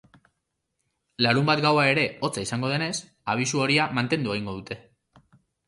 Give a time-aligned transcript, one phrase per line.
[1.25, 2.89] Larunbat gaua ere hotza izango denez,
[3.37, 4.83] abisu horia mantendu egingo dute.